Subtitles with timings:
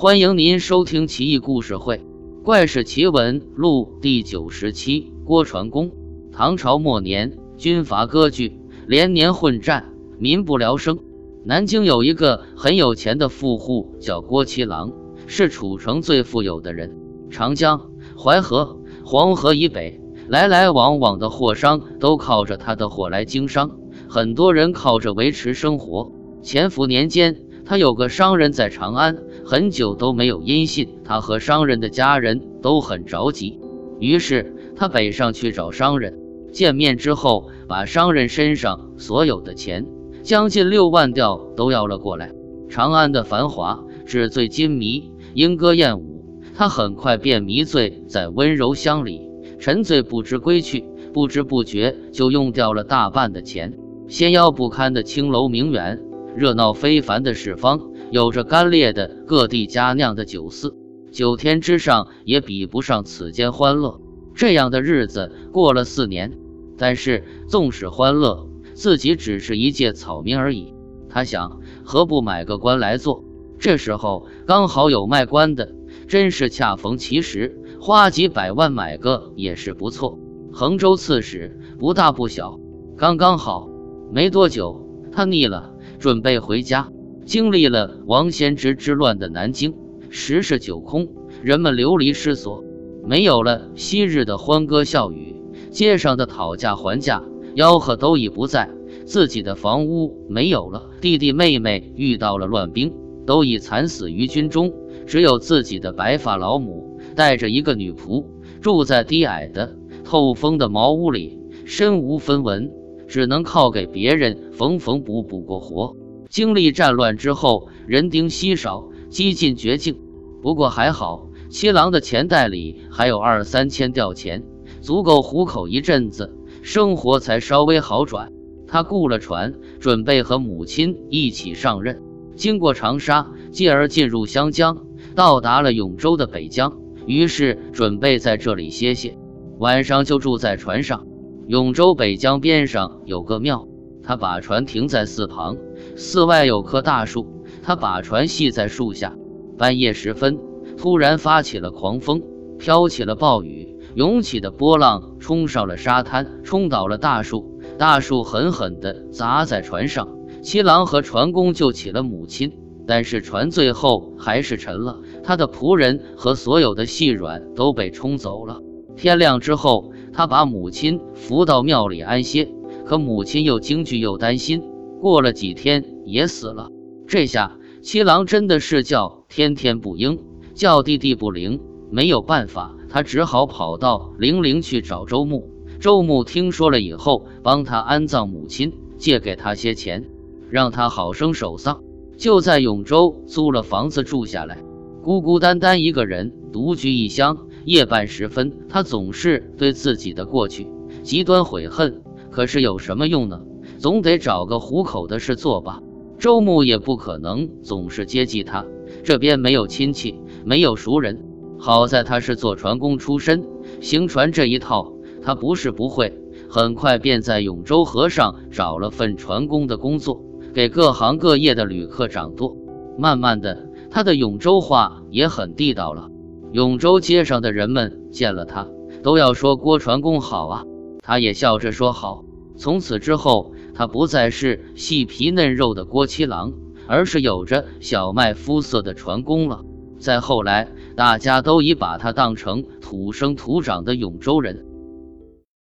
[0.00, 1.96] 欢迎您收听《奇异故事会·
[2.44, 5.12] 怪事奇闻录》第九十七。
[5.24, 5.90] 郭传公，
[6.30, 11.00] 唐朝末年，军阀割据，连年混战，民不聊生。
[11.44, 14.92] 南京有一个很有钱的富户，叫郭七郎，
[15.26, 16.96] 是楚城最富有的人。
[17.28, 23.72] 长江、淮河、黄河以北，来来往往的货商都靠着他的货来经商，
[24.08, 26.12] 很多人靠着维持生活。
[26.44, 33.60] 乾伏年间，他有个商人在长安，很久都没有音信，他和商人的家人都很着急，
[34.00, 34.54] 于是。
[34.74, 36.20] 他北上去找商人，
[36.52, 39.84] 见面之后，把商人身上所有的钱，
[40.22, 42.32] 将近六万吊都要了过来。
[42.68, 46.24] 长安的繁华，纸醉金迷，莺歌燕舞，
[46.54, 53.76] 他很快便迷醉在温柔乡里，沉醉不知归去，不知不觉就用掉了大半的钱。
[54.06, 56.00] 仙腰不堪的青楼名媛，
[56.38, 57.80] 热闹非凡的市方，
[58.12, 60.72] 有着干裂的各地佳酿的酒肆，
[61.10, 64.00] 九天之上也比不上此间欢乐。
[64.36, 66.38] 这样的日子过了四年，
[66.76, 70.72] 但是纵使欢乐，自己只是一介草民而已。
[71.08, 73.24] 他想，何不买个官来做？
[73.58, 75.74] 这时候刚好有卖官的，
[76.06, 80.20] 真是恰逢其时，花几百万买个也是不错。
[80.52, 82.60] 衡州刺史不大不小，
[82.96, 83.68] 刚刚好。
[84.12, 86.88] 没多久，他腻了，准备回家。
[87.24, 89.74] 经历了王仙芝之乱的南京，
[90.08, 91.08] 十室九空，
[91.42, 92.64] 人们流离失所。
[93.04, 95.36] 没有了昔日的欢歌笑语，
[95.70, 97.22] 街上的讨价还价、
[97.54, 98.70] 吆喝都已不在，
[99.06, 102.92] 自己的房屋没有了，弟弟妹妹遇到了乱兵，
[103.26, 104.72] 都已惨死于军中，
[105.06, 108.24] 只有自己的白发老母带着一个女仆，
[108.60, 112.70] 住在低矮的透风的茅屋里，身无分文，
[113.08, 115.96] 只能靠给别人缝缝补补过活。
[116.28, 119.98] 经历战乱之后，人丁稀少，几近绝境，
[120.42, 121.26] 不过还好。
[121.48, 124.44] 七郎的钱袋里还有二三千吊钱，
[124.82, 128.30] 足够糊口一阵子，生活才稍微好转。
[128.66, 132.02] 他雇了船，准备和母亲一起上任。
[132.36, 139.16] 经过长沙，继而进入湘江，到达了永州的北江，于是准备在这里歇歇，
[139.58, 141.06] 晚上就住在船上。
[141.48, 143.66] 永州北江边上有个庙，
[144.02, 145.56] 他把船停在寺旁，
[145.96, 147.26] 寺外有棵大树，
[147.62, 149.16] 他把船系在树下。
[149.56, 150.38] 半夜时分。
[150.76, 152.22] 突然发起了狂风，
[152.58, 160.06] 飘起了暴雨，涌起的波浪冲上了沙滩，冲倒了大树，大树狠狠地砸在船上。
[160.42, 162.52] 七郎和船工救起了母亲，
[162.86, 168.60] 但是船最后还是沉了，他的仆人和所有的细软都被冲走了。
[168.94, 172.48] 天亮之后，他把母亲扶到庙里安歇，
[172.84, 174.64] 可母亲又惊惧又担心，
[175.00, 176.70] 过了几天也死了。
[177.06, 180.18] 这下七郎真的是叫天天不应。
[180.54, 181.60] 叫地地不灵，
[181.92, 185.52] 没有办法，他只好跑到零陵去找周牧。
[185.78, 190.04] 周牧听说了以后，帮他安葬母亲，借给他些钱，
[190.50, 191.80] 让他好生守丧。
[192.16, 194.58] 就在永州租了房子住下来，
[195.00, 197.38] 孤孤单单一个人独居异乡。
[197.64, 200.66] 夜半时分，他总是对自己的过去
[201.02, 202.02] 极端悔恨。
[202.30, 203.40] 可是有什么用呢？
[203.78, 205.80] 总得找个糊口的事做吧。
[206.18, 208.64] 周牧也不可能总是接济他，
[209.04, 210.18] 这边没有亲戚。
[210.44, 211.24] 没有熟人，
[211.58, 213.44] 好在他是做船工出身，
[213.80, 216.18] 行船这一套他不是不会。
[216.48, 220.24] 很快便在永州河上找了份船工的工作，
[220.54, 222.56] 给各行各业的旅客掌舵。
[222.96, 226.08] 慢慢的，他的永州话也很地道了。
[226.52, 228.66] 永州街上的人们见了他，
[229.02, 230.64] 都要说郭船工好啊，
[231.02, 232.24] 他也笑着说好。
[232.56, 236.54] 从此之后，他不再是细皮嫩肉的郭七郎，
[236.86, 239.62] 而是有着小麦肤色的船工了。
[239.98, 244.64] 再后来，大家都已把他当成土生土长的永州人。